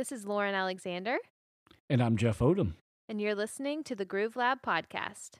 [0.00, 1.18] This is Lauren Alexander,
[1.90, 2.72] And I'm Jeff Odom.
[3.06, 5.32] and you're listening to the Groove Lab podcast.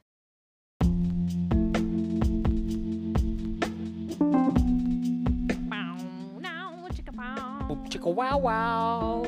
[7.88, 9.22] Chicka wow wow.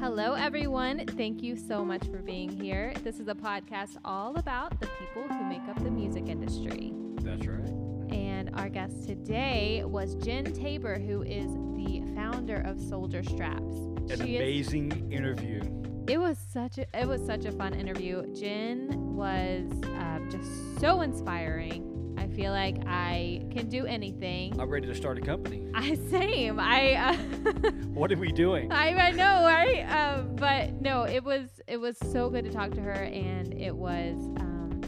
[0.00, 1.04] Hello, everyone.
[1.06, 2.94] Thank you so much for being here.
[3.04, 6.94] This is a podcast all about the people who make up the music industry.
[7.20, 7.68] That's right.
[8.10, 13.95] And our guest today was Jen Tabor, who is the founder of Souldier Straps.
[14.10, 15.60] An She is- amazing interview.
[16.08, 18.32] It was such a it was such a fun interview.
[18.32, 19.64] Jen was
[19.98, 21.92] um, just so inspiring.
[22.18, 24.58] I feel like I can do anything.
[24.60, 25.66] I'm ready to start a company.
[25.74, 26.60] I same.
[26.60, 28.70] I uh, What are we doing?
[28.72, 29.82] I, I know, right?
[29.90, 33.74] Um, but no, it was it was so good to talk to her, and it
[33.74, 34.80] was um,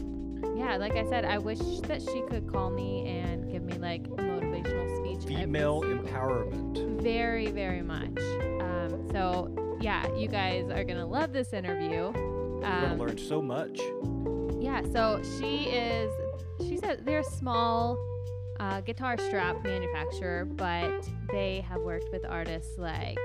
[0.57, 0.77] yeah.
[0.77, 4.87] Like I said, I wish that she could call me and give me like motivational
[4.97, 5.27] speech.
[5.27, 7.01] Female empowerment.
[7.01, 8.17] very very much.
[8.61, 8.78] Um,
[9.11, 12.11] so yeah, you guys are gonna love this interview.
[12.13, 13.79] We're gonna Um, learn so much.
[14.59, 16.11] yeah, so she is.
[16.59, 17.97] She said they're a small
[18.59, 23.17] uh, guitar strap manufacturer, but they have worked with artists like,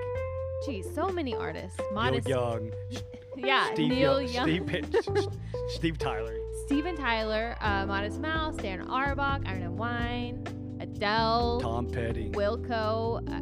[0.65, 1.81] geez, so many artists.
[1.93, 2.73] Modest, Neil Young.
[3.37, 4.49] yeah, Steve Neil Young.
[4.49, 5.29] Young, Steve,
[5.71, 6.37] Steve Tyler.
[6.67, 10.45] Steven Tyler, uh, Modest Mouse, Darren Auerbach, Iron and Wine,
[10.81, 12.31] Adele, Tom Petty.
[12.31, 13.19] Wilco.
[13.29, 13.41] Uh,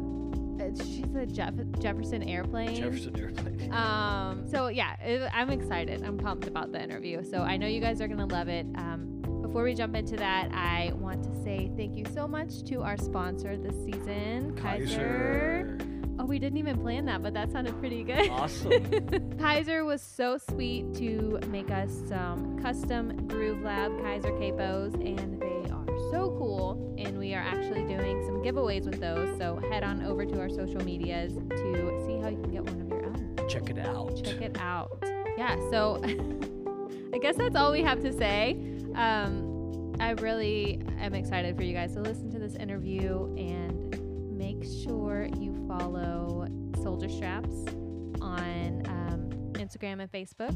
[0.85, 2.75] she's a Jeff- Jefferson Airplane.
[2.75, 3.71] Jefferson Airplane.
[3.73, 6.03] Um, so yeah, it, I'm excited.
[6.03, 7.23] I'm pumped about the interview.
[7.23, 8.65] So I know you guys are gonna love it.
[8.75, 12.81] Um, before we jump into that, I want to say thank you so much to
[12.83, 15.77] our sponsor this season, Kyser.
[15.77, 15.89] Kyser.
[16.19, 18.29] Oh, we didn't even plan that, but that sounded pretty good.
[18.29, 18.71] Awesome.
[19.37, 25.71] Kyser was so sweet to make us some custom Groove Lab Kyser capos, and they
[25.71, 26.95] are so cool.
[26.99, 29.35] And we are actually doing some giveaways with those.
[29.39, 32.79] So head on over to our social medias to see how you can get one
[32.81, 33.49] of your own.
[33.49, 34.23] Check it out.
[34.23, 35.03] Check it out.
[35.37, 35.99] Yeah, so
[37.13, 38.51] I guess that's all we have to say.
[38.93, 43.89] Um, I really am excited for you guys to listen to this interview and
[44.37, 47.73] make sure you follow Souldier Straps
[48.21, 50.53] on um, Instagram and Facebook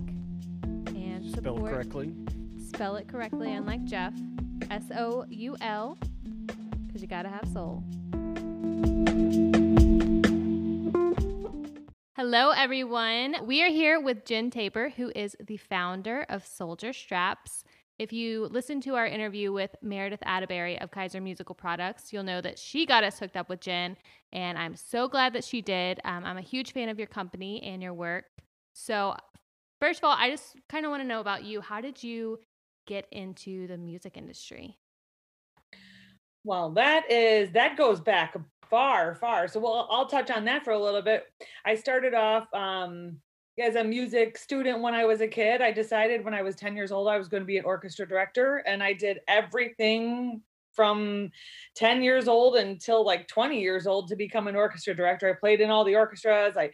[0.95, 1.71] and spell support.
[1.71, 2.13] correctly.
[2.59, 4.13] Spell it correctly, unlike Jeff.
[4.69, 5.97] S O U L,
[6.85, 7.83] because you gotta have soul.
[12.15, 13.35] Hello, everyone.
[13.45, 17.63] We are here with Jen Tabor, who is the founder of Souldier Straps.
[17.99, 22.41] If you listen to our interview with Meredith Atterbury of Kyser Musical Products, you'll know
[22.41, 23.97] that she got us hooked up with Jen,
[24.33, 25.99] and I'm so glad that she did.
[26.05, 28.25] Um, I'm a huge fan of your company and your work.
[28.73, 29.15] So,
[29.79, 31.61] first of all, I just kind of want to know about you.
[31.61, 32.39] How did you
[32.87, 34.79] get into the music industry?
[36.43, 38.35] Well, that is that goes back
[38.69, 39.47] far, far.
[39.47, 41.25] So we'll I'll touch on that for a little bit.
[41.65, 43.17] I started off um
[43.59, 45.61] as a music student when I was a kid.
[45.61, 48.07] I decided when I was 10 years old I was going to be an orchestra
[48.07, 50.41] director and I did everything
[50.73, 51.31] from
[51.75, 55.27] 10 years old until like 20 years old to become an orchestra director.
[55.27, 56.55] I played in all the orchestras.
[56.55, 56.71] I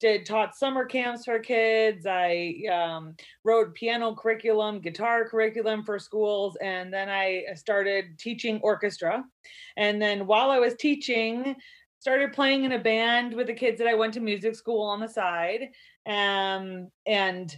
[0.00, 2.06] did taught summer camps for kids.
[2.06, 9.24] I um, wrote piano curriculum, guitar curriculum for schools, and then I started teaching orchestra.
[9.76, 11.56] And then while I was teaching,
[11.98, 15.00] started playing in a band with the kids that I went to music school on
[15.00, 15.68] the side.
[16.06, 17.56] Um, and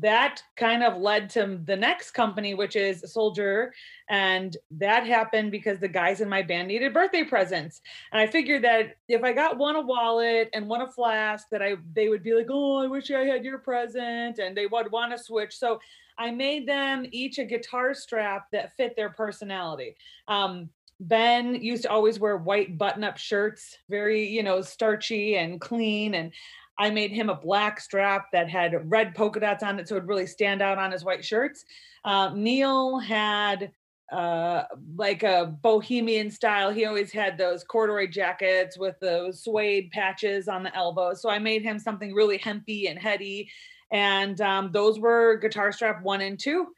[0.00, 3.70] that kind of led to the next company, which is Souldier.
[4.08, 7.80] And that happened because the guys in my band needed birthday presents.
[8.12, 11.62] And I figured that if I got one a wallet and one a flask, that
[11.62, 14.92] I they would be like, oh, I wish I had your present, and they would
[14.92, 15.56] want to switch.
[15.56, 15.80] So
[16.18, 19.96] I made them each a guitar strap that fit their personality.
[20.26, 20.68] Um,
[21.00, 26.32] Ben used to always wear white button-up shirts, very you know starchy and clean, and
[26.78, 30.00] I made him a black strap that had red polka dots on it, so it
[30.00, 31.64] would really stand out on his white shirts.
[32.04, 33.72] Uh, Neil had
[34.10, 34.62] uh
[34.96, 36.70] like a bohemian style.
[36.70, 41.20] He always had those corduroy jackets with those suede patches on the elbows.
[41.20, 43.50] So i made him something really hempy and heady
[43.90, 46.68] and um, those were guitar strap one and two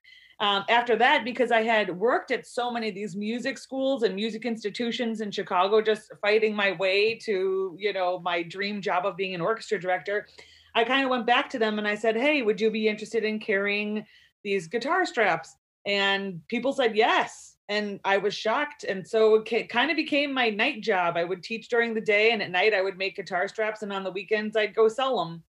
[0.41, 4.15] um, after that because i had worked at so many of these music schools and
[4.15, 9.17] music institutions in chicago just fighting my way to you know my dream job of
[9.17, 10.27] being an orchestra director
[10.75, 13.25] i kind of went back to them and i said hey would you be interested
[13.25, 14.05] in carrying
[14.43, 15.57] these guitar straps?
[15.87, 18.85] And people said yes and i was shocked.
[18.85, 21.17] And so it kind of became my night job.
[21.17, 23.93] I would teach during the day and at night i would make guitar straps and
[23.93, 25.43] on the weekends i'd go sell them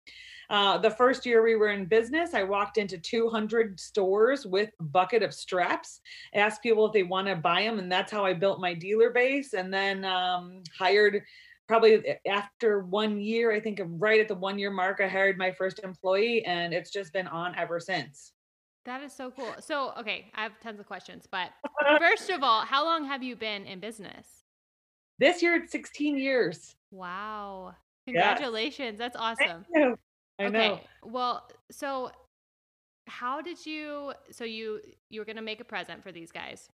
[0.52, 4.84] uh, the first year we were in business i walked into 200 stores with a
[4.84, 6.02] bucket of straps
[6.36, 9.10] asked people if they want to buy them and that's how i built my dealer
[9.10, 11.22] base and then um, hired
[11.72, 15.54] probably after one year, I think right at the one year mark, I hired my
[15.54, 18.34] first employee, and it's just been on ever since.
[18.84, 19.54] That is so cool.
[19.62, 21.52] So, okay, I have tons of questions, but
[21.98, 24.28] first of all, how long have you been in business?
[25.18, 26.76] This year, it's 16 years.
[26.92, 27.74] Wow.
[28.06, 28.16] Yes.
[28.16, 28.98] Congratulations.
[28.98, 29.66] That's awesome.
[30.42, 30.70] I okay.
[30.70, 30.80] know.
[31.04, 32.12] Well, so
[33.08, 34.80] how did you so you
[35.10, 36.70] you were going to make a present for these guys.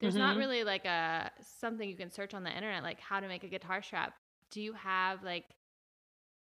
[0.00, 0.38] There's not Mhm.
[0.38, 3.48] really like a something you can search on the internet like how to make a
[3.48, 4.14] guitar strap.
[4.50, 5.44] Do you have like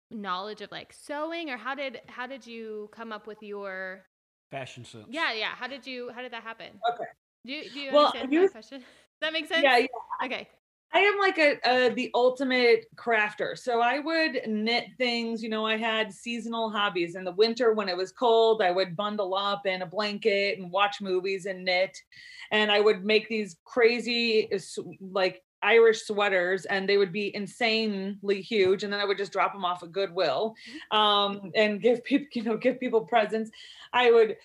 [0.10, 4.06] knowledge of like sewing or how did how did you come up with your
[4.52, 5.08] Fashion sense.
[5.10, 5.56] Yeah, yeah.
[5.56, 6.82] How did you how did that happen?
[6.94, 7.10] Okay.
[7.46, 8.80] Do you, do you Well, understand my question?
[8.82, 8.88] Does
[9.22, 9.64] that make sense?
[9.64, 10.26] Yeah, yeah.
[10.26, 10.48] Okay.
[10.94, 13.58] I am like a, a the ultimate crafter.
[13.58, 17.16] So I would knit things, you know, I had seasonal hobbies.
[17.16, 20.72] In the winter when it was cold, I would bundle up in a blanket and
[20.72, 21.98] watch movies and knit.
[22.52, 24.60] And I would make these crazy uh,
[25.00, 29.54] like Irish sweaters and they would be insanely huge and then I would just drop
[29.54, 30.56] them off at Goodwill
[30.90, 33.52] um and give people, you know, give people presents.
[33.94, 34.38] I would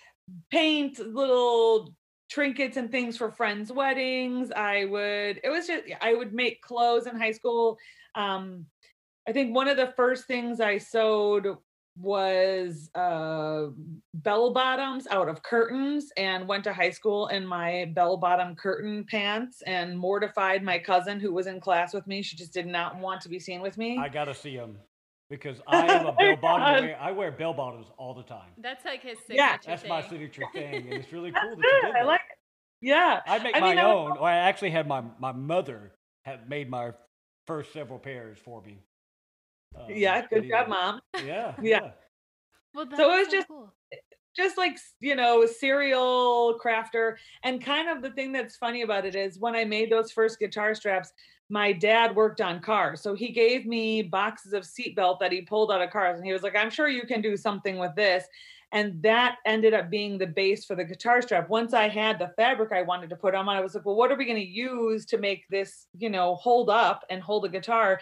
[0.51, 1.95] paint little
[2.28, 4.50] trinkets and things for friends' weddings.
[4.52, 7.78] I would, it was just, I would make clothes in high school.
[8.14, 8.67] Um,
[9.28, 11.56] I think one of the first things I sewed
[11.99, 13.69] was uh,
[14.14, 19.05] bell bottoms out of curtains and went to high school in my bell bottom curtain
[19.11, 22.23] pants and mortified my cousin who was in class with me.
[22.23, 23.99] She just did not want to be seen with me.
[23.99, 24.78] I gotta see them
[25.31, 26.90] because I am a bell bottom.
[27.00, 28.50] I wear bell bottoms all the time.
[28.58, 29.56] That's like his signature Yeah.
[29.67, 31.87] That's my signature thing, and it's really cool that you good.
[31.87, 32.06] did I that.
[32.06, 32.38] like it.
[32.81, 33.20] Yeah.
[33.26, 34.19] I make I my mean, I was- own.
[34.19, 35.93] Or I actually had my my mother
[36.25, 36.93] had made my
[37.46, 38.78] first several pairs for me.
[39.78, 40.26] Um, Yeah.
[40.26, 41.00] Good job, mom.
[41.25, 41.55] Yeah.
[41.62, 41.90] Yeah.
[42.75, 43.73] Well, So it that's was just- cool.
[44.37, 47.17] Just like you know a serial crafter.
[47.43, 50.38] And kind of the thing that's funny about it is when i made those first
[50.38, 51.12] guitar straps
[51.49, 53.00] my dad worked on cars.
[53.00, 56.33] So he gave me boxes of seatbelt that he pulled out of cars and he
[56.33, 58.25] was like i'm sure you can do something with this.
[58.73, 61.49] And that ended up being the base for the guitar strap.
[61.49, 64.11] Once i had the fabric i wanted to put on i was like well what
[64.11, 67.49] are we going to use to make this you know hold up and hold a
[67.49, 68.00] guitar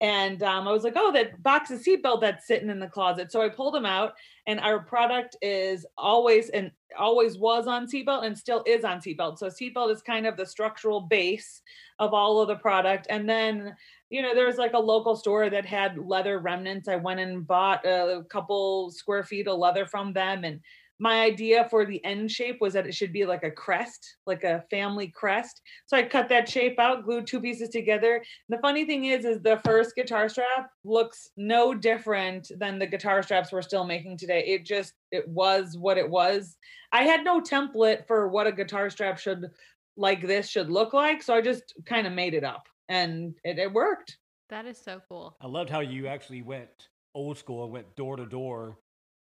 [0.00, 3.30] and um, I was like, oh, that box of seatbelt that's sitting in the closet.
[3.30, 4.14] So I pulled them out,
[4.46, 9.38] and our product is always and always was on seatbelt and still is on seatbelt.
[9.38, 11.62] So seatbelt is kind of the structural base
[11.98, 13.06] of all of the product.
[13.10, 13.74] And then,
[14.10, 16.88] you know, there was like a local store that had leather remnants.
[16.88, 20.44] I went and bought a couple square feet of leather from them.
[20.44, 20.60] And
[20.98, 24.44] my idea for the end shape was that it should be like a crest, like
[24.44, 25.60] a family crest.
[25.86, 28.22] So I cut that shape out, glued two pieces together.
[28.48, 33.22] The funny thing is, is the first guitar strap looks no different than the guitar
[33.22, 34.44] straps we're still making today.
[34.46, 36.56] It just it was what it was.
[36.92, 39.50] I had no template for what a guitar strap should
[39.96, 43.58] like this should look like, so I just kind of made it up, and it,
[43.58, 44.18] it worked.
[44.50, 45.36] That is so cool.
[45.40, 48.78] I loved how you actually went old school and went door to door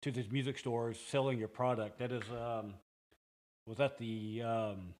[0.05, 1.97] to these music stores selling your product.
[1.97, 2.75] That is, um,
[3.65, 4.43] was that the?
[4.43, 4.93] Um,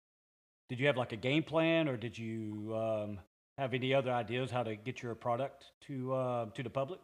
[0.68, 3.19] did you have like a game plan, or did you um,
[3.60, 7.02] have any other ideas how to get your product to uh, to the public?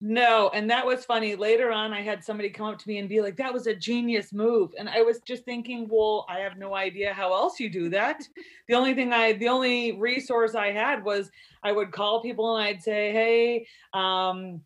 [0.00, 1.34] No, and that was funny.
[1.34, 3.74] Later on, I had somebody come up to me and be like, "That was a
[3.74, 7.68] genius move," and I was just thinking, "Well, I have no idea how else you
[7.68, 8.22] do that."
[8.68, 11.28] the only thing I, the only resource I had was
[11.64, 14.60] I would call people and I'd say, "Hey, um,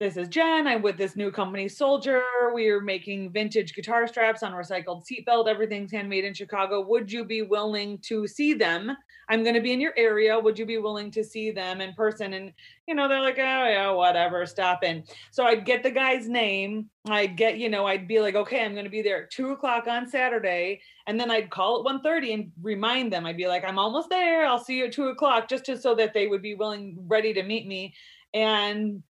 [0.00, 0.68] this is Jen.
[0.68, 2.22] I'm with this new company, Souldier.
[2.54, 5.48] We are making vintage guitar straps on recycled seatbelt.
[5.48, 6.86] Everything's handmade in Chicago.
[6.86, 8.96] Would you be willing to see them?
[9.28, 10.38] I'm going to be in your area.
[10.38, 12.52] Would you be willing to see them in person?" And
[12.86, 15.02] you know, they're like, oh yeah, whatever, stop in.
[15.32, 16.88] So I'd get the guy's name.
[17.08, 19.88] I'd get, you know, I'd be like, okay, I'm gonna be there at two o'clock
[19.88, 20.80] on Saturday.
[21.08, 23.26] And then I'd call at 1:30 and remind them.
[23.26, 24.46] I'd be like, I'm almost there.
[24.46, 27.34] I'll see you at two o'clock, just to so that they would be willing, ready
[27.34, 27.94] to meet me.
[28.32, 29.02] And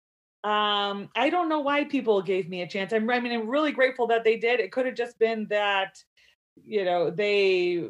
[0.46, 2.92] um, I don't know why people gave me a chance.
[2.92, 4.60] I'm I mean, I'm really grateful that they did.
[4.60, 6.00] It could have just been that,
[6.64, 7.88] you know, they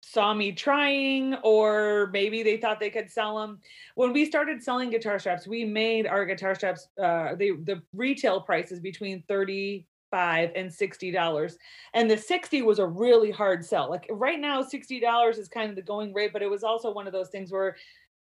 [0.00, 3.58] saw me trying or maybe they thought they could sell them
[3.96, 8.40] when we started selling guitar straps we made our guitar straps uh they the retail
[8.40, 11.56] price is between 35 and 60 dollars
[11.94, 15.70] and the 60 was a really hard sell like right now 60 dollars is kind
[15.70, 17.76] of the going rate but it was also one of those things where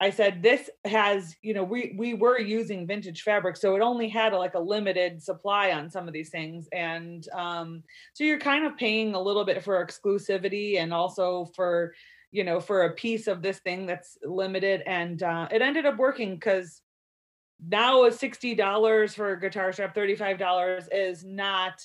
[0.02, 4.10] I said this has, you know, we we were using vintage fabric, so it only
[4.10, 8.40] had a, like a limited supply on some of these things, and um, so you're
[8.40, 11.94] kind of paying a little bit for exclusivity and also for,
[12.32, 15.98] you know, for a piece of this thing that's limited, and uh, it ended up
[15.98, 16.82] working because
[17.70, 21.80] now a sixty dollars for a guitar strap, thirty five dollars is not,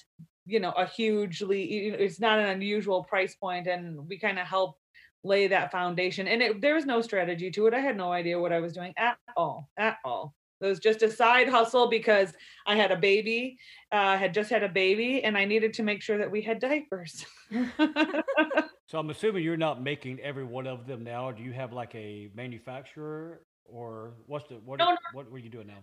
[0.46, 4.78] you know, a hugely, it's not an unusual price point, and we kind of help
[5.26, 6.28] lay that foundation.
[6.28, 7.75] And it, there was no strategy to it.
[7.75, 10.35] I had no idea what I was doing at all, at all.
[10.61, 12.33] It was just a side hustle because
[12.66, 13.59] I had a baby,
[13.92, 16.61] uh, had just had a baby, and I needed to make sure that we had
[16.61, 17.26] diapers.
[17.50, 21.30] so I'm assuming you're not making every one of them now.
[21.30, 24.78] Do you have like a manufacturer, or what's the what?
[24.78, 24.97] No, no.
[25.12, 25.80] What were you doing now?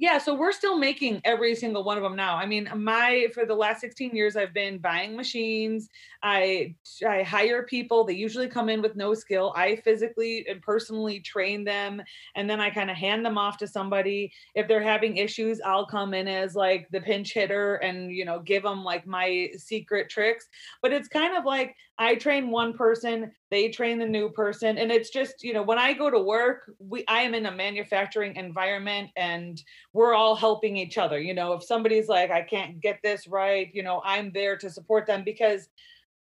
[0.00, 2.36] Yeah, so we're still making every single one of them now.
[2.36, 5.88] I mean, my for the last 16 years I've been buying machines.
[6.20, 6.74] I
[7.06, 8.02] I hire people.
[8.04, 9.52] They usually come in with no skill.
[9.56, 12.02] I physically and personally train them
[12.34, 14.32] and then I kind of hand them off to somebody.
[14.56, 18.40] If they're having issues, I'll come in as like the pinch hitter and, you know,
[18.40, 20.48] give them like my secret tricks.
[20.82, 24.90] But it's kind of like I train one person, they train the new person and
[24.90, 28.34] it's just, you know, when I go to work, we I am in a manufacturing
[28.34, 31.20] environment and we're all helping each other.
[31.20, 34.70] You know, if somebody's like I can't get this right, you know, I'm there to
[34.70, 35.68] support them because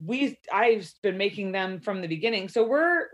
[0.05, 2.49] we I've been making them from the beginning.
[2.49, 3.07] So we're,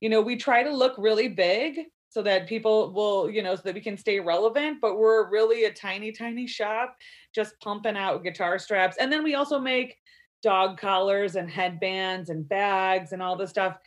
[0.00, 3.62] you know, we try to look really big so that people will, you know, so
[3.64, 6.96] that we can stay relevant, but we're really a tiny tiny shop
[7.34, 8.96] just pumping out guitar straps.
[8.96, 9.96] And then we also make
[10.42, 13.78] dog collars and headbands and bags and all this stuff.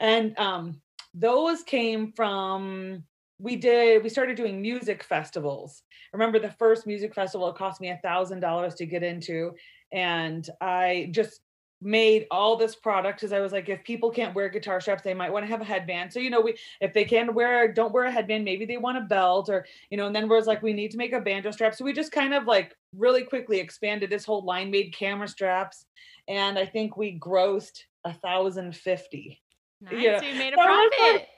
[0.00, 0.80] And um,
[1.14, 3.04] those came from
[3.38, 5.82] we did we started doing music festivals.
[6.12, 9.52] Remember the first music festival it cost me a thousand dollars to get into,
[9.92, 11.40] and I just
[11.84, 15.14] made all this product because I was like, if people can't wear guitar straps, they
[15.14, 16.12] might want to have a headband.
[16.12, 18.98] So, you know, we if they can wear don't wear a headband, maybe they want
[18.98, 21.20] a belt or, you know, and then we was like, we need to make a
[21.20, 21.74] banjo strap.
[21.74, 25.86] So we just kind of like really quickly expanded this whole line, made camera straps,
[26.26, 29.42] and I think we grossed a thousand fifty.
[29.80, 29.92] Nice.
[29.98, 30.20] Yeah.
[30.20, 31.28] So you made a profit.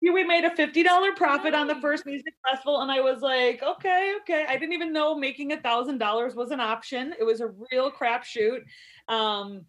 [0.00, 4.14] we made a $50 profit on the first music festival and i was like okay
[4.18, 7.50] okay i didn't even know making a thousand dollars was an option it was a
[7.70, 8.60] real crapshoot
[9.08, 9.64] um,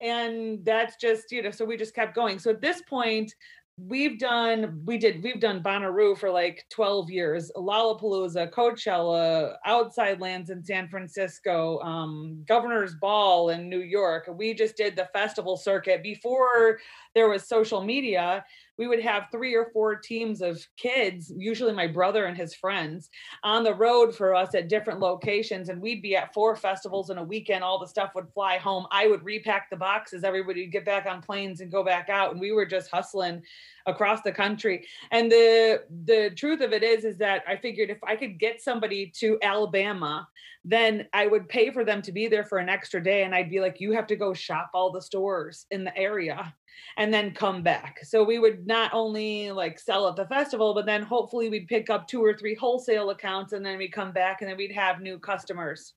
[0.00, 2.38] and that's just you know so we just kept going.
[2.38, 3.32] So at this point
[3.78, 10.48] we've done we did we've done Bonnaroo for like 12 years Lollapalooza Coachella outside lands
[10.48, 14.30] in San Francisco um, Governor's Ball in New York.
[14.32, 16.78] We just did the festival circuit before
[17.14, 18.46] there was social media
[18.78, 23.08] we would have three or four teams of kids, usually my brother and his friends,
[23.42, 25.68] on the road for us at different locations.
[25.68, 27.64] And we'd be at four festivals in a weekend.
[27.64, 28.86] All the stuff would fly home.
[28.90, 30.24] I would repack the boxes.
[30.24, 32.32] Everybody would get back on planes and go back out.
[32.32, 33.42] And we were just hustling
[33.86, 34.86] across the country.
[35.10, 38.60] And the the truth of it is, is that I figured if I could get
[38.60, 40.28] somebody to Alabama,
[40.64, 43.22] then I would pay for them to be there for an extra day.
[43.22, 46.52] And I'd be like, you have to go shop all the stores in the area
[46.96, 47.98] and then come back.
[48.04, 51.90] So we would not only like sell at the festival, but then hopefully we'd pick
[51.90, 55.00] up two or three wholesale accounts and then we'd come back and then we'd have
[55.00, 55.94] new customers.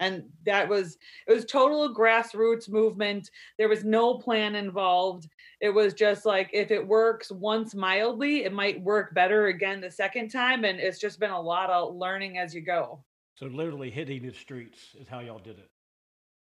[0.00, 0.98] And that was
[1.28, 3.30] it was total grassroots movement.
[3.56, 5.28] There was no plan involved.
[5.60, 9.90] It was just like if it works once mildly, it might work better again the
[9.90, 10.64] second time.
[10.64, 13.04] And it's just been a lot of learning as you go.
[13.36, 15.70] So literally hitting the streets is how y'all did it.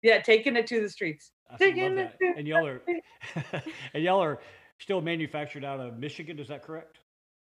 [0.05, 1.33] Yeah, taking it to the streets.
[1.49, 2.19] I love that.
[2.37, 2.83] And y'all are
[3.95, 4.39] and y'all are
[4.79, 6.39] still manufactured out of Michigan.
[6.39, 6.99] Is that correct?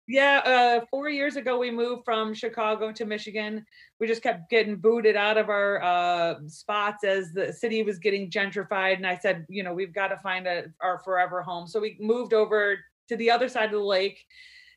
[0.08, 3.66] Yeah, uh, four years ago we moved from Chicago to Michigan.
[4.00, 8.30] We just kept getting booted out of our uh, spots as the city was getting
[8.30, 11.66] gentrified, and I said, you know, we've got to find a, our forever home.
[11.66, 12.78] So we moved over
[13.10, 14.24] to the other side of the lake,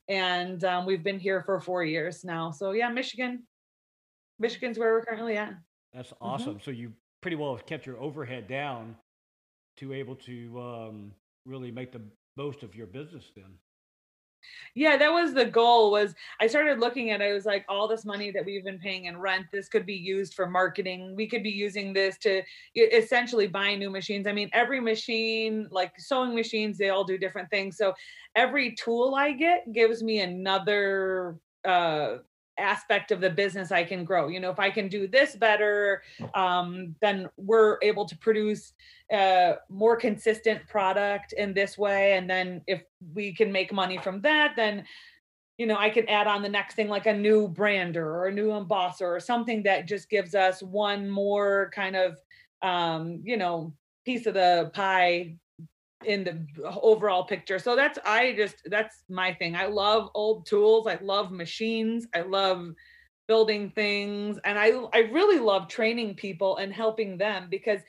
[0.08, 2.50] and um, we've been here for four years now.
[2.50, 3.42] So yeah, Michigan,
[4.38, 5.52] Michigan's where we're currently at.
[5.92, 6.24] That's mm-hmm.
[6.24, 6.54] awesome.
[6.54, 6.64] Mm-hmm.
[6.64, 8.96] So you pretty well have kept your overhead down
[9.78, 11.12] to able to um,
[11.46, 12.02] really make the
[12.36, 13.58] most of your business then.
[14.74, 17.88] Yeah that was the goal was i started looking at it, it was like all
[17.88, 21.14] this money that we've been paying in rent this could be used for marketing.
[21.16, 22.42] We could be using this to
[22.76, 24.28] essentially buy new machines.
[24.28, 27.76] I mean every machine like sewing machines they all do different things.
[27.76, 27.94] So
[28.36, 32.18] every tool i get gives me another uh
[32.58, 34.28] aspect of the business I can grow.
[34.28, 36.02] You know, if I can do this better,
[36.34, 38.72] um, then we're able to produce
[39.12, 42.14] a more consistent product in this way.
[42.14, 42.82] And then if
[43.14, 44.84] we can make money from that, then
[45.56, 48.32] you know, I can add on the next thing like a new brander or a
[48.32, 52.16] new embosser or something that just gives us one more kind of
[52.62, 53.72] um, you know,
[54.04, 55.34] piece of the pie
[56.04, 57.58] in the overall picture.
[57.58, 59.56] So that's I just that's my thing.
[59.56, 60.86] I love old tools.
[60.86, 62.06] I love machines.
[62.14, 62.74] I love
[63.26, 67.80] building things and I I really love training people and helping them because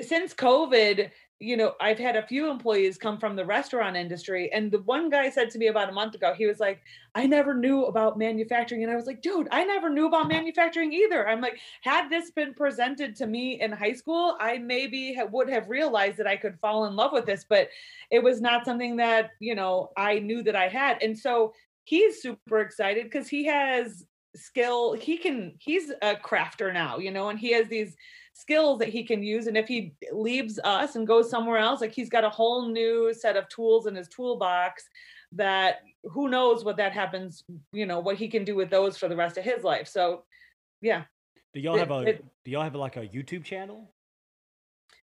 [0.00, 1.10] since COVID
[1.40, 4.50] you know, I've had a few employees come from the restaurant industry.
[4.52, 6.80] And the one guy said to me about a month ago, he was like,
[7.14, 8.82] I never knew about manufacturing.
[8.82, 11.28] And I was like, dude, I never knew about manufacturing either.
[11.28, 15.68] I'm like, had this been presented to me in high school, I maybe would have
[15.68, 17.68] realized that I could fall in love with this, but
[18.10, 21.00] it was not something that, you know, I knew that I had.
[21.02, 21.52] And so
[21.84, 24.04] he's super excited because he has
[24.34, 24.94] skill.
[24.94, 27.96] He can, he's a crafter now, you know, and he has these
[28.38, 31.92] skills that he can use and if he leaves us and goes somewhere else like
[31.92, 34.84] he's got a whole new set of tools in his toolbox
[35.32, 37.42] that who knows what that happens
[37.72, 40.22] you know what he can do with those for the rest of his life so
[40.80, 41.02] yeah
[41.52, 43.90] do y'all have a it, do y'all have like a youtube channel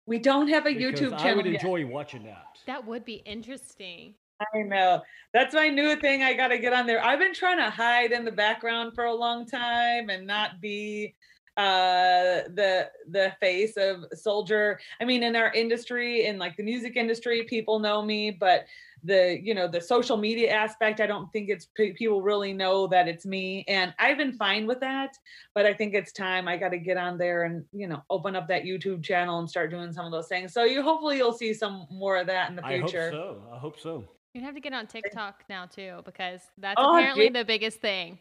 [0.05, 1.89] we don't have a because youtube channel i would enjoy yet.
[1.89, 4.15] watching that that would be interesting
[4.55, 5.03] I know.
[5.33, 6.25] That's my new thing.
[6.25, 7.05] I got to get on there.
[7.05, 11.15] I've been trying to hide in the background for a long time and not be
[11.57, 14.77] uh the the face of souldier.
[15.01, 18.65] I mean in our industry in like the music industry people know me but
[19.05, 23.09] the you know the social media aspect i don't think it's people really know that
[23.09, 23.65] it's me.
[23.69, 25.17] And i've been fine with that
[25.55, 28.37] but i think it's time i got to get on there and you know open
[28.37, 30.53] up that youtube channel and start doing some of those things.
[30.53, 33.43] So you hopefully you'll see some more of that in the future i hope so.
[33.53, 34.05] I hope so.
[34.35, 37.35] You have to get on tiktok now too because that's oh, apparently geez.
[37.35, 38.19] the biggest thing.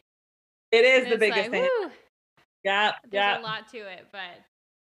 [0.71, 1.69] It is and the biggest like, thing.
[1.81, 1.91] woo,
[2.63, 3.39] yeah, There's yeah.
[3.39, 4.21] a lot to it, but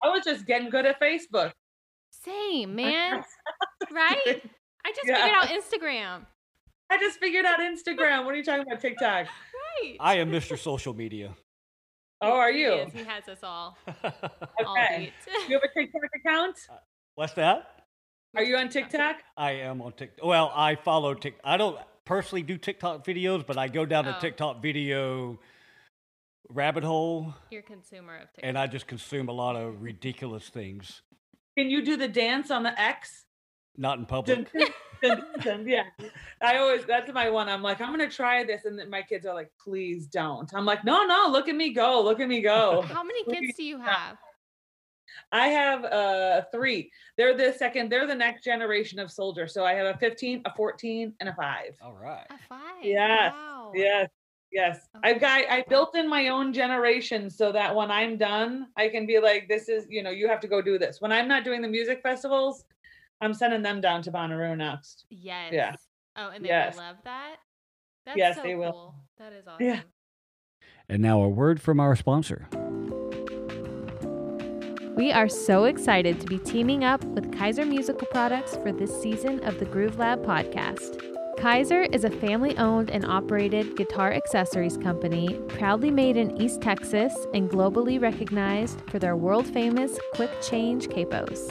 [0.02, 1.52] I was just getting good at Facebook.
[2.10, 3.22] Same, man.
[3.92, 4.42] right?
[4.84, 5.14] I just yeah.
[5.14, 6.26] figured out Instagram.
[6.90, 8.24] I just figured out Instagram.
[8.24, 8.80] What are you talking about?
[8.80, 9.26] TikTok.
[9.26, 9.96] Right.
[10.00, 10.58] I am Mr.
[10.58, 11.34] Social Media.
[12.20, 12.86] Oh, are you?
[12.92, 13.78] He, he has us all.
[14.04, 15.12] okay.
[15.48, 16.56] you have a TikTok account?
[16.70, 16.74] Uh,
[17.14, 17.84] what's that?
[18.36, 19.16] Are you on TikTok?
[19.36, 20.24] I am on TikTok.
[20.24, 21.40] Well, I follow TikTok.
[21.44, 24.12] I don't personally do TikTok videos, but I go down oh.
[24.12, 25.38] to TikTok video
[26.52, 27.34] rabbit hole.
[27.50, 28.44] You're a consumer of TikTok.
[28.44, 31.02] And I just consume a lot of ridiculous things.
[31.56, 33.24] Can you do the dance on the X?
[33.76, 34.52] Not in public.
[34.52, 34.66] Dun,
[35.02, 35.84] dun, dun, yeah.
[36.42, 37.48] I always, that's my one.
[37.48, 38.64] I'm like, I'm going to try this.
[38.64, 40.52] And then my kids are like, please don't.
[40.54, 42.02] I'm like, no, no, look at me go.
[42.02, 42.82] Look at me go.
[42.82, 44.16] How many kids do you have?
[45.32, 46.90] I have uh three.
[47.16, 49.52] They're the second, they're the next generation of soldiers.
[49.52, 51.74] So I have a 15, a 14, and a five.
[51.82, 52.26] All right.
[52.30, 52.82] A five.
[52.82, 53.32] Yes.
[53.32, 53.72] Wow.
[53.74, 54.08] Yes.
[54.52, 54.88] Yes.
[54.94, 55.00] Oh.
[55.04, 59.06] I've got I built in my own generation so that when I'm done, I can
[59.06, 61.00] be like, this is, you know, you have to go do this.
[61.00, 62.64] When I'm not doing the music festivals,
[63.20, 65.04] I'm sending them down to Bonnaroo next.
[65.10, 65.52] Yes.
[65.52, 65.74] Yeah.
[66.16, 66.74] Oh, and they yes.
[66.74, 67.36] will love that.
[68.06, 68.60] That's yes, so they cool.
[68.60, 68.94] will.
[69.18, 69.66] That is awesome.
[69.66, 69.80] Yeah.
[70.88, 72.48] And now a word from our sponsor.
[74.96, 79.42] We are so excited to be teaming up with Kyser Musical Products for this season
[79.44, 81.19] of the Groove Lab podcast.
[81.40, 87.14] Kyser is a family owned and operated guitar accessories company proudly made in East Texas
[87.32, 91.48] and globally recognized for their world famous quick change capos.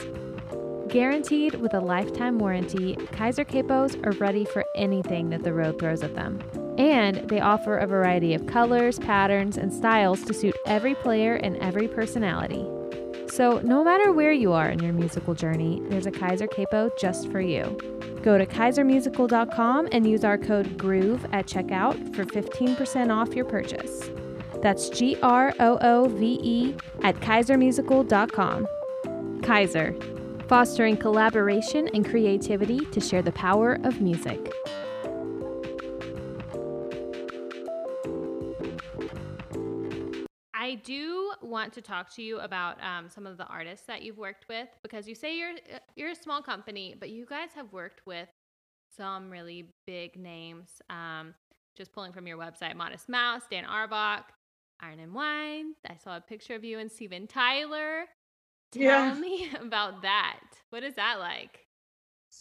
[0.88, 6.04] Guaranteed with a lifetime warranty, Kyser capos are ready for anything that the road throws
[6.04, 6.40] at them.
[6.78, 11.56] And they offer a variety of colors, patterns, and styles to suit every player and
[11.56, 12.64] every personality.
[13.28, 17.28] So, no matter where you are in your musical journey, there's a Kyser capo just
[17.32, 17.99] for you.
[18.22, 24.10] Go to kysermusical.com and use our code GROOVE at checkout for 15% off your purchase.
[24.62, 28.66] That's G R O O V E at kysermusical.com.
[29.40, 34.52] Kyser, fostering collaboration and creativity to share the power of music.
[40.70, 44.18] I do want to talk to you about um, some of the artists that you've
[44.18, 45.54] worked with because you say you're
[45.96, 48.28] you're a small company, but you guys have worked with
[48.96, 50.80] some really big names.
[50.88, 51.34] Um,
[51.76, 54.32] just pulling from your website, Modest Mouse, Dan Auerbach,
[54.80, 55.74] Iron and Wine.
[55.88, 58.04] I saw a picture of you and Steven Tyler.
[58.70, 59.14] Tell yeah.
[59.14, 60.38] me about that.
[60.68, 61.66] What is that like?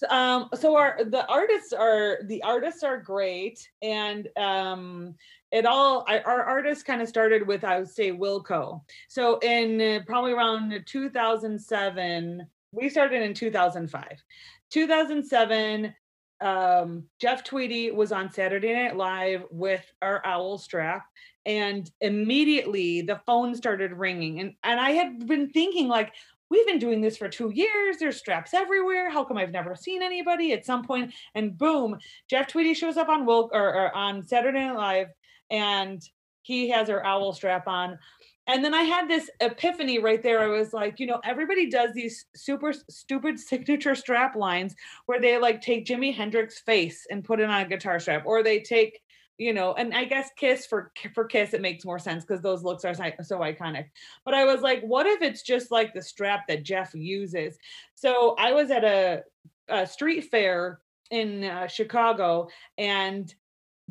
[0.09, 5.15] Um so our the artists are the artists are great and um
[5.51, 8.81] it all I, our artists kind of started with i would say wilco.
[9.07, 14.23] So in uh, probably around 2007 we started in 2005
[14.71, 15.93] 2007
[16.41, 21.05] um jeff tweedy was on saturday night live with our owl strap
[21.45, 26.13] and immediately the phone started ringing and and i had been thinking like
[26.49, 27.97] we've been doing this for two years.
[27.97, 29.09] There's straps everywhere.
[29.09, 31.13] How come I've never seen anybody at some point?
[31.35, 31.97] And boom,
[32.29, 35.07] Jeff Tweedy shows up on Will or, or on Saturday Night Live,
[35.49, 36.01] and
[36.41, 37.99] he has her owl strap on.
[38.47, 40.41] And then I had this epiphany right there.
[40.41, 45.37] I was like, you know, everybody does these super stupid signature strap lines where they
[45.37, 49.01] like take Jimi Hendrix face and put it on a guitar strap, or they take
[49.39, 52.61] you know, and I guess Kiss for for Kiss it makes more sense because those
[52.61, 53.85] looks are so iconic.
[54.25, 57.57] But I was like, what if it's just like the strap that Jeff uses?
[57.95, 59.23] So I was at a,
[59.69, 63.33] a street fair in uh, Chicago, and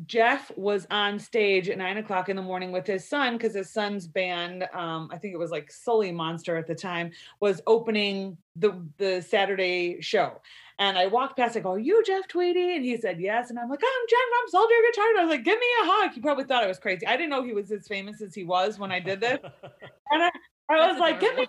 [0.05, 3.71] Jeff was on stage at nine o'clock in the morning with his son because his
[3.71, 8.37] son's band, um, I think it was like Sully Monster at the time, was opening
[8.55, 10.41] the the Saturday show.
[10.79, 12.75] And I walked past, I go, Are you Jeff Tweedy?
[12.75, 13.49] And he said, Yes.
[13.49, 14.19] And I'm like, I'm Jeff
[14.51, 15.09] from Souldier Guitar.
[15.09, 16.13] And I was like, Give me a hug.
[16.13, 17.05] He probably thought I was crazy.
[17.05, 19.39] I didn't know he was as famous as he was when I did this.
[20.11, 20.31] and I,
[20.69, 21.47] I was like, Give me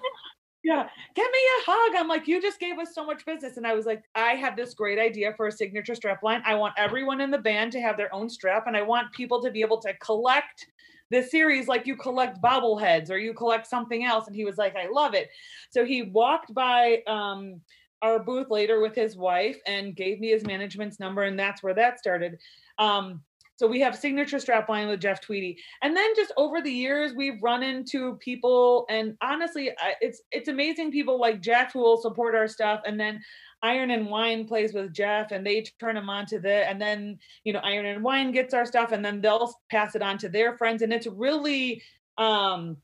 [0.62, 1.96] yeah, give me a hug.
[1.96, 3.56] I'm like, you just gave us so much business.
[3.56, 6.42] And I was like, I have this great idea for a signature strap line.
[6.44, 9.40] I want everyone in the band to have their own strap, and I want people
[9.42, 10.66] to be able to collect
[11.10, 14.26] this series like you collect bobbleheads or you collect something else.
[14.26, 15.28] And he was like, I love it.
[15.70, 17.60] So he walked by um,
[18.02, 21.74] our booth later with his wife and gave me his management's number, and that's where
[21.74, 22.38] that started.
[22.78, 23.22] Um,
[23.56, 27.42] so we have signature strapline with Jeff Tweedy, and then just over the years we've
[27.42, 32.48] run into people, and honestly, it's it's amazing people like Jeff who will support our
[32.48, 33.20] stuff, and then
[33.62, 37.18] Iron and Wine plays with Jeff, and they turn him on to the, and then
[37.44, 40.30] you know Iron and Wine gets our stuff, and then they'll pass it on to
[40.30, 41.82] their friends, and it's really
[42.16, 42.78] um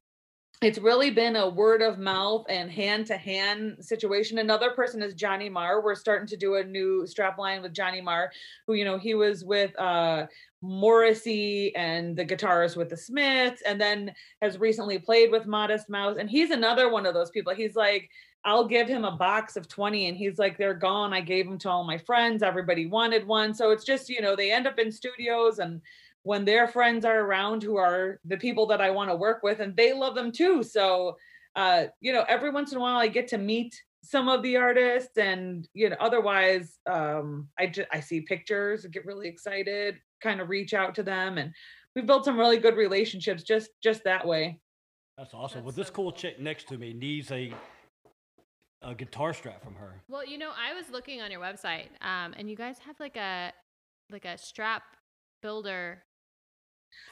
[0.63, 4.39] it's really been a word of mouth and hand to hand situation.
[4.39, 5.83] Another person is Johnny Marr.
[5.83, 8.33] We're starting to do a new strap line with Johnny Marr,
[8.67, 10.27] who, you know, he was with uh,
[10.63, 16.17] Morrissey and the guitarist with the Smiths, and then has recently played with Modest Mouse.
[16.19, 17.55] And he's another one of those people.
[17.55, 18.09] He's like,
[18.47, 21.13] I'll give him a box of 20 and he's like, they're gone.
[21.13, 22.45] I gave them to all my friends.
[22.45, 23.53] Everybody wanted one.
[23.53, 25.83] So it's just, you know, they end up in studios and
[26.27, 29.61] when their friends are around who are the people that I want to work with
[29.61, 30.65] and they love them too.
[30.65, 31.17] So,
[31.55, 34.57] uh, you know, every once in a while I get to meet some of the
[34.57, 39.99] artists and, you know, otherwise um, I just, I see pictures and get really excited,
[40.21, 41.39] kind of reach out to them.
[41.39, 41.53] And
[41.95, 44.59] we've built some really good relationships just, just that way.
[45.17, 45.59] That's awesome.
[45.59, 47.53] That's well, this so cool, cool chick next to me needs a
[48.83, 50.03] a guitar strap from her.
[50.09, 53.17] Well, you know, I was looking on your website, um, and you guys have like
[53.17, 53.53] a
[54.11, 54.83] like a strap
[55.43, 56.03] builder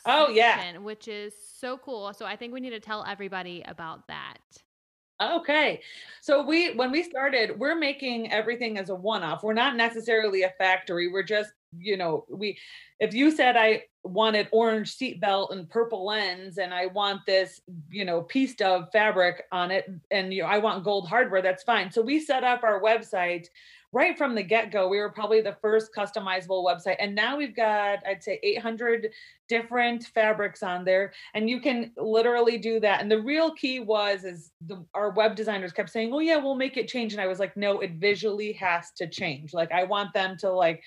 [0.07, 2.13] Oh yeah, which is so cool.
[2.13, 4.39] So I think we need to tell everybody about that.
[5.23, 5.81] Okay.
[6.21, 7.11] So we when we mm-hmm.
[7.11, 9.43] started, we're making everything as a one-off.
[9.43, 11.11] We're not necessarily a factory.
[11.11, 12.59] We're just, you know, we
[12.99, 18.05] if you said I wanted orange seatbelt and purple lens and I want this, you
[18.05, 21.91] know, piece of fabric on it and you know, I want gold hardware, that's fine.
[21.91, 23.47] So we set up our website
[23.95, 26.97] right from the get-go we were probably the first customizable website.
[26.99, 29.11] And now we've got i'd say 800
[29.49, 33.01] different fabrics on there and you can literally do that.
[33.01, 36.57] And the real key was is the, our web designers kept saying oh yeah we'll
[36.57, 37.13] make it change.
[37.13, 39.55] And i was like no it visually has to change.
[39.55, 40.83] Like i want them to like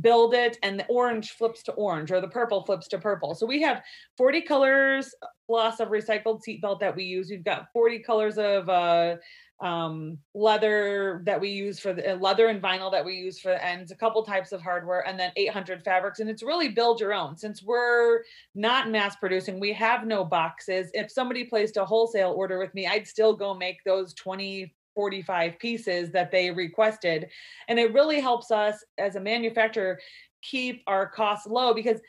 [0.00, 3.34] build it and the orange flips to orange or the purple flips to purple.
[3.34, 3.82] So we have
[4.16, 5.14] 40 colors
[5.46, 7.30] plus of recycled seatbelt that we use.
[7.30, 9.16] We've got 40 colors of uh
[9.64, 13.48] um, leather that we use for the uh, leather and vinyl that we use for
[13.48, 16.20] the ends, a couple types of hardware, and then 800 fabrics.
[16.20, 17.36] And it's really build your own.
[17.38, 18.20] Since we're
[18.54, 20.90] not mass producing, we have no boxes.
[20.92, 25.58] If somebody placed a wholesale order with me, I'd still go make those 20, 45
[25.58, 27.30] pieces that they requested.
[27.66, 29.98] And it really helps us as a manufacturer
[30.42, 32.00] keep our costs low because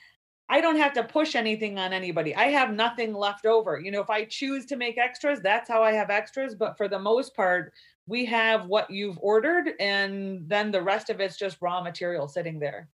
[0.48, 2.36] I don't have to push anything on anybody.
[2.36, 3.80] I have nothing left over.
[3.80, 6.54] You know, if I choose to make extras, that's how I have extras.
[6.54, 7.74] But for the most part,
[8.08, 12.60] we have what you've ordered, and then the rest of it's just raw material sitting
[12.60, 12.88] there.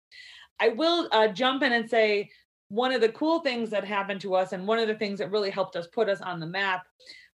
[0.60, 2.30] I will uh, jump in and say
[2.68, 5.30] one of the cool things that happened to us, and one of the things that
[5.30, 6.86] really helped us put us on the map,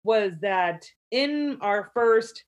[0.04, 2.44] was that in our first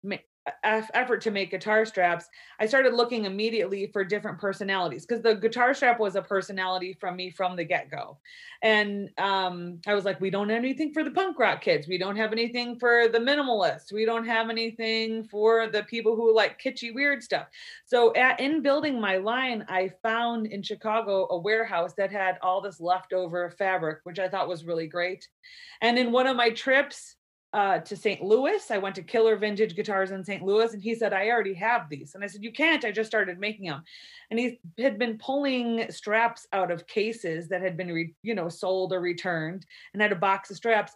[0.62, 2.26] effort to make guitar straps,
[2.60, 7.16] I started looking immediately for different personalities because the guitar strap was a personality from
[7.16, 8.18] me from the get go.
[8.62, 11.86] And um, I was like, we don't have anything for the punk rock kids.
[11.86, 13.92] We don't have anything for the minimalists.
[13.92, 17.46] We don't have anything for the people who like kitschy, weird stuff.
[17.84, 22.60] So, at, in building my line, I found in Chicago a warehouse that had all
[22.60, 25.28] this leftover fabric, which I thought was really great.
[25.80, 27.16] And in one of my trips,
[27.52, 28.22] uh, to St.
[28.22, 28.70] Louis.
[28.70, 30.42] I went to Killer Vintage Guitars in St.
[30.42, 32.14] Louis, and he said, I already have these.
[32.14, 32.84] And I said, You can't.
[32.84, 33.82] I just started making them.
[34.30, 38.48] And he had been pulling straps out of cases that had been, re- you know,
[38.48, 40.92] sold or returned and had a box of straps.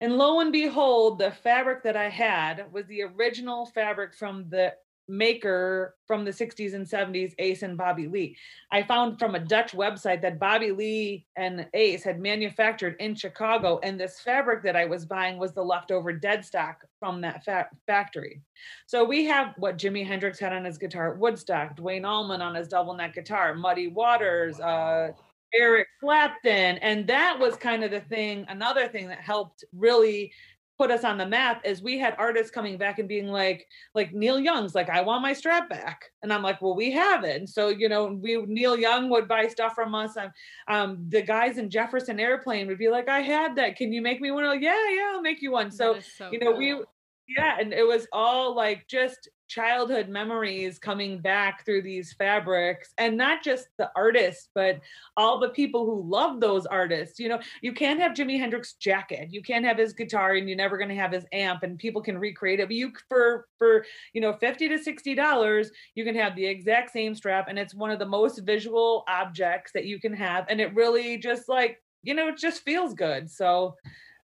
[0.00, 4.74] And lo and behold, the fabric that I had was the original fabric from the
[5.08, 8.36] maker from the 60s and 70s, Ace and Bobby Lee.
[8.70, 13.80] I found from a Dutch website that Bobby Lee and Ace had manufactured in Chicago,
[13.82, 17.68] and this fabric that I was buying was the leftover dead stock from that fa-
[17.86, 18.40] factory.
[18.86, 22.68] So we have what Jimi Hendrix had on his guitar, Woodstock, Duane Allman on his
[22.68, 25.12] double neck guitar, Muddy Waters, uh,
[25.54, 26.78] Eric Clapton.
[26.78, 30.32] And that was kind of the thing, another thing that helped really
[30.78, 34.12] put us on the map is we had artists coming back and being like like
[34.12, 36.10] Neil Young's like I want my strap back.
[36.22, 39.28] And I'm like well we have it and so you know we Neil Young would
[39.28, 40.30] buy stuff from us and
[40.68, 43.76] um the guys in Jefferson Airplane would be like I had that.
[43.76, 44.44] Can you make me one?
[44.60, 45.70] Yeah yeah I'll make you one.
[45.70, 46.58] So, so you know cool.
[46.58, 46.82] we
[47.28, 53.16] yeah and it was all like just childhood memories coming back through these fabrics and
[53.16, 54.80] not just the artists but
[55.16, 57.38] all the people who love those artists you know?
[57.62, 60.88] You can't have jimi hendrix jacket you can't have his guitar and you're never going
[60.88, 64.32] to have his amp and people can recreate it but you for for you know
[64.32, 67.98] 50 to 60 dollars you can have the exact same strap and it's one of
[67.98, 72.28] the most visual objects that you can have and it really just like you know
[72.28, 73.74] it just feels good so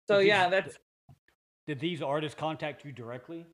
[0.09, 0.77] so yeah that's
[1.71, 3.47] did these artists contact you directly?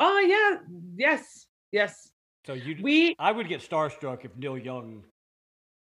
[0.00, 0.58] Oh yeah,
[0.96, 2.10] yes, yes.
[2.44, 5.04] So you, we, I would get starstruck if Neil Young.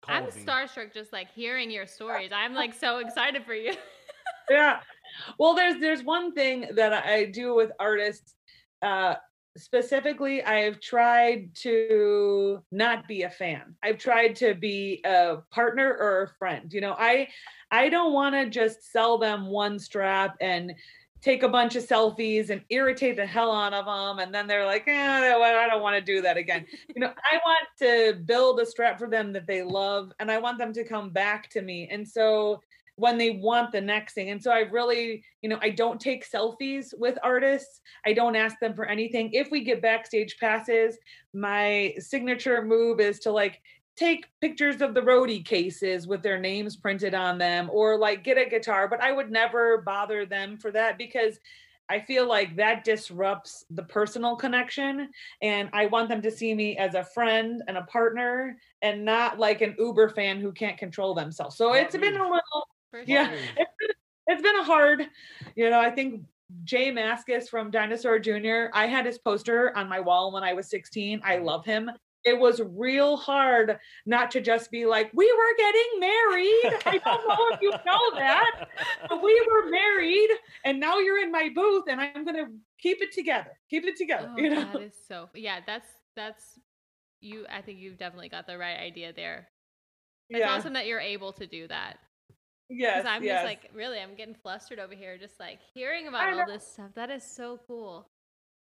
[0.05, 0.31] I'm me.
[0.31, 2.31] starstruck just like hearing your stories.
[2.35, 3.73] I'm like so excited for you.
[4.49, 4.81] yeah,
[5.39, 8.33] well, there's there's one thing that I do with artists.
[8.81, 9.15] Uh,
[9.57, 13.75] specifically i've tried to not be a fan.
[13.83, 17.27] I've tried to be a partner or a friend you know i
[17.69, 20.73] i don't want to just sell them one strap and
[21.21, 24.65] take a bunch of selfies and irritate the hell out of them and then they're
[24.65, 26.65] like eh, i don't want to do that again.
[26.95, 30.37] You know i want to build a strap for them that they love and i
[30.37, 32.61] want them to come back to me and so
[32.95, 34.29] when they want the next thing.
[34.29, 37.81] And so I really, you know, I don't take selfies with artists.
[38.05, 39.31] I don't ask them for anything.
[39.33, 40.97] If we get backstage passes,
[41.33, 43.59] my signature move is to like
[43.95, 48.37] take pictures of the roadie cases with their names printed on them or like get
[48.37, 51.39] a guitar, but I would never bother them for that because
[51.89, 55.09] I feel like that disrupts the personal connection.
[55.41, 59.39] And I want them to see me as a friend and a partner and not
[59.39, 61.57] like an Uber fan who can't control themselves.
[61.57, 62.67] So it's been a little
[63.05, 63.33] yeah, mm.
[63.57, 63.89] it's been,
[64.27, 65.07] it's been a hard,
[65.55, 66.21] you know, I think
[66.63, 70.69] Jay Mascis from Dinosaur Jr., I had his poster on my wall when I was
[70.69, 71.21] 16.
[71.23, 71.43] I mm.
[71.43, 71.89] love him.
[72.23, 76.81] It was real hard not to just be like, we were getting married.
[76.85, 78.67] I don't know if you know that,
[79.09, 80.29] but we were married
[80.63, 83.57] and now you're in my booth and I'm going to keep it together.
[83.71, 84.29] Keep it together.
[84.31, 84.71] Oh, you know?
[84.71, 86.59] That is so, yeah, that's, that's,
[87.21, 89.47] you, I think you've definitely got the right idea there.
[90.29, 90.53] It's yeah.
[90.53, 91.97] awesome that you're able to do that.
[92.71, 93.05] Yes.
[93.07, 93.37] I'm yes.
[93.37, 96.91] just like, really, I'm getting flustered over here, just like hearing about all this stuff.
[96.95, 98.07] That is so cool.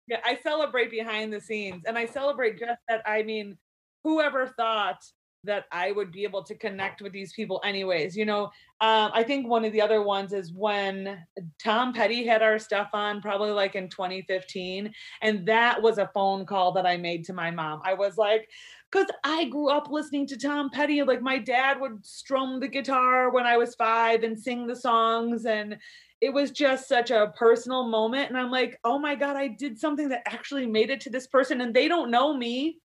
[0.08, 3.02] Yeah, I celebrate behind the scenes and I celebrate just that.
[3.06, 3.56] I mean,
[4.02, 4.98] whoever thought
[5.44, 8.16] that I would be able to connect with these people, anyways.
[8.16, 8.44] You know,
[8.80, 11.18] um, I think one of the other ones is when
[11.62, 14.92] Tom Petty had our stuff on, probably like in 2015.
[15.22, 17.80] And that was a phone call that I made to my mom.
[17.84, 18.48] I was like,
[18.90, 21.02] because I grew up listening to Tom Petty.
[21.02, 25.46] Like my dad would strum the guitar when I was five and sing the songs.
[25.46, 25.78] And
[26.20, 28.28] it was just such a personal moment.
[28.28, 31.26] And I'm like, oh my God, I did something that actually made it to this
[31.26, 31.60] person.
[31.62, 32.78] And they don't know me,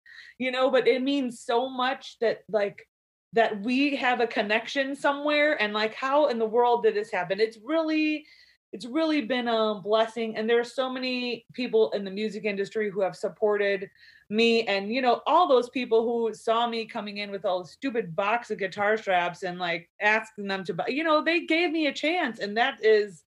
[0.43, 2.85] you know, but it means so much that like
[3.31, 5.59] that we have a connection somewhere.
[5.61, 7.39] And like, how in the world did this happen?
[7.39, 8.25] It's really
[8.73, 12.89] it's really been a blessing and there are so many people in the music industry
[12.89, 13.87] who have supported
[14.31, 17.69] me and you know all those people who saw me coming in with all the
[17.69, 21.71] stupid box of guitar straps and like asking them to buy you know they gave
[21.71, 23.23] me a chance and that is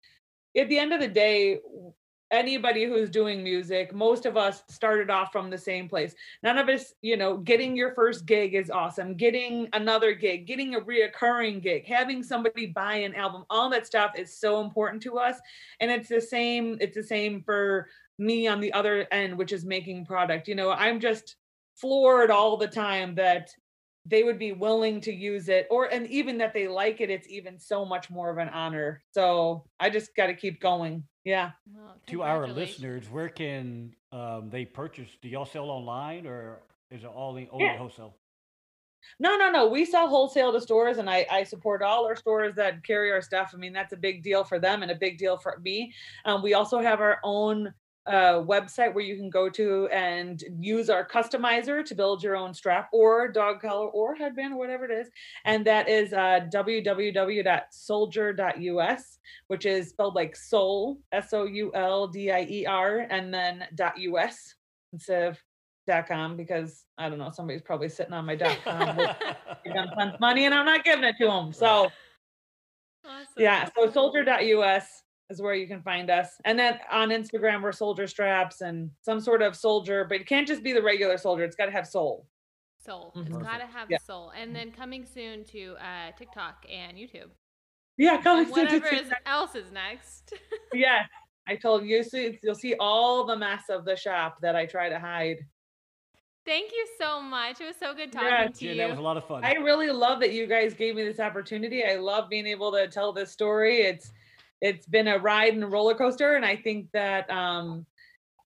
[0.54, 1.58] at the end of the day
[2.30, 6.14] anybody who's doing music most of us started off from the same place.
[6.42, 9.14] None of us you know getting your first gig is awesome.
[9.14, 14.12] Getting another gig getting a reoccurring gig having somebody buy an album all that stuff
[14.16, 15.38] is so important to us.
[15.80, 17.88] And it's the same it's the same for
[18.18, 20.46] me on the other end which is making product.
[20.48, 21.36] You know i'm just
[21.76, 23.50] floored all the time that
[24.06, 27.28] they would be willing to use it or and even that they like it it's
[27.28, 29.02] even so much more of an honor.
[29.10, 31.50] So i just got to keep going yeah.
[31.74, 35.08] Well, to our listeners, where can um, they purchase?
[35.20, 37.76] Do y'all sell online or is it all the only yeah.
[37.76, 38.14] wholesale?
[39.18, 39.66] No, no, no.
[39.68, 43.22] We sell wholesale to stores, and I, I support all our stores that carry our
[43.22, 43.52] stuff.
[43.54, 45.92] I mean, that's a big deal for them and a big deal for me.
[46.24, 47.72] Um, we also have our own
[48.06, 52.54] uh, website where you can go to and use our customizer to build your own
[52.54, 55.10] strap or dog collar or headband or whatever it is.
[55.44, 62.30] And that is uh, www.souldier.us, which is spelled like soul, S O U L D
[62.30, 64.54] I E R, and then dot .us
[64.92, 65.38] instead of
[65.86, 69.16] dot .com because I don't know, somebody's probably sitting on my .com with
[70.20, 71.52] money and I'm not giving it to them.
[71.52, 71.90] So.
[73.02, 73.26] Awesome.
[73.38, 76.36] Yeah, so souldier.us is where you can find us.
[76.44, 80.46] And then on Instagram, we're souldier straps and some sort of soldier, but it can't
[80.46, 81.44] just be the regular soldier.
[81.44, 82.26] It's got to have soul.
[82.84, 83.12] Soul.
[83.14, 83.42] It's Mhm.
[83.42, 83.98] got to have Yeah.
[83.98, 84.30] soul.
[84.30, 87.30] And then coming soon to uh, TikTok and YouTube.
[87.96, 89.18] Yeah, come And soon to whatever is, TikTok.
[89.26, 90.34] else is next.
[90.72, 91.04] Yeah,
[91.48, 94.88] I told you, see, you'll see all the mess of the shop that I try
[94.88, 95.38] to hide.
[96.46, 97.60] Thank you so much.
[97.60, 98.76] It was so good talking Yeah, to Jen, you.
[98.76, 99.44] that was a lot of fun.
[99.44, 101.84] I really love that you guys gave me this opportunity.
[101.84, 103.80] I love being able to tell this story.
[103.82, 104.12] It's
[104.60, 107.86] it's been a ride and a roller coaster, and I think that um,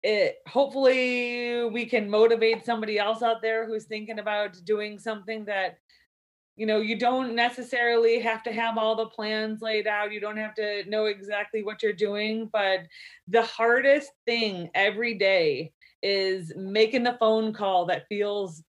[0.02, 5.78] it hopefully we can motivate somebody else out there who's thinking about doing something that
[6.56, 10.38] you know you don't necessarily have to have all the plans laid out you don't
[10.38, 12.80] have to know exactly what you're doing but
[13.28, 15.70] the hardest thing every day
[16.02, 18.62] is making the phone call that feels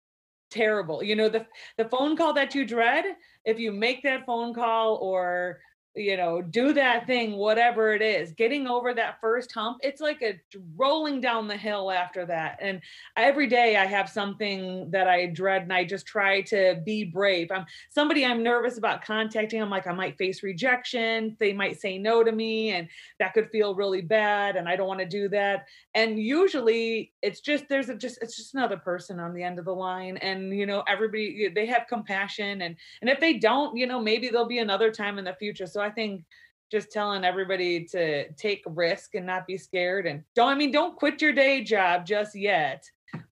[0.50, 1.04] terrible.
[1.04, 1.45] You know the
[1.78, 3.06] the phone call that you dread
[3.43, 5.60] if you make that phone call or
[5.95, 8.31] you know do that thing whatever it is.
[8.34, 10.39] Getting over that first hump it's like a
[10.75, 12.58] rolling down the hill after that.
[12.62, 12.81] And
[13.15, 17.51] every day i have something that i dread and i just try to be brave.
[17.51, 21.36] I'm somebody i'm nervous about contacting i'm like i might face rejection.
[21.39, 22.88] They might say no to me and
[23.19, 25.65] that could feel really bad and i don't want to do that.
[25.93, 29.65] And usually it's just there's a just it's just another person on the end of
[29.65, 30.17] the line.
[30.17, 34.29] And you know everybody they have compassion and and if they don't you know maybe
[34.29, 35.65] there'll be another time in the future.
[35.65, 36.24] So i think
[36.71, 40.95] just telling everybody to take risk and not be scared and don't i mean don't
[40.98, 42.84] quit your day job just yet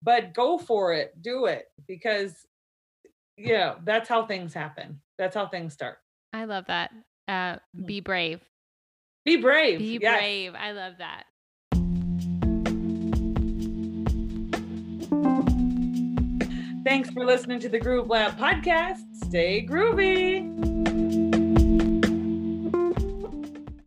[0.02, 2.46] but go for it do it because
[3.38, 5.98] you know that's how things happen that's how things start
[6.36, 6.90] I love that.
[7.28, 7.86] Uh, Mhm.
[7.86, 8.42] be brave.
[9.24, 10.18] be brave Be yes.
[10.20, 10.56] brave.
[10.56, 11.26] I love that.
[16.84, 20.73] thanks for listening to the groove lab podcast stay groovy